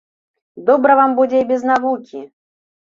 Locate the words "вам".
1.01-1.15